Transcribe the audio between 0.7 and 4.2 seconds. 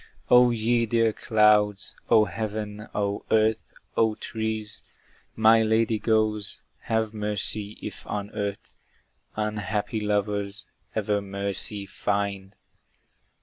dear clouds! O heaven! O earth! O